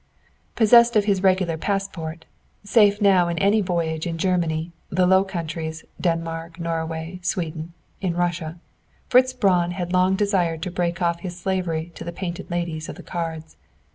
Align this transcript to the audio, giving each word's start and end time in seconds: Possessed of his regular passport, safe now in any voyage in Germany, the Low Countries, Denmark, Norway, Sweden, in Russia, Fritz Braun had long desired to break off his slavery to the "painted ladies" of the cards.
Possessed 0.55 0.95
of 0.95 1.05
his 1.05 1.21
regular 1.21 1.57
passport, 1.57 2.25
safe 2.63 2.99
now 3.03 3.27
in 3.27 3.37
any 3.37 3.61
voyage 3.61 4.07
in 4.07 4.17
Germany, 4.17 4.71
the 4.89 5.05
Low 5.05 5.23
Countries, 5.23 5.83
Denmark, 6.01 6.59
Norway, 6.59 7.19
Sweden, 7.21 7.73
in 8.01 8.15
Russia, 8.15 8.59
Fritz 9.09 9.31
Braun 9.31 9.69
had 9.77 9.93
long 9.93 10.15
desired 10.15 10.63
to 10.63 10.71
break 10.71 11.03
off 11.03 11.19
his 11.19 11.37
slavery 11.39 11.91
to 11.93 12.03
the 12.03 12.11
"painted 12.11 12.49
ladies" 12.49 12.89
of 12.89 12.95
the 12.95 13.03
cards. 13.03 13.57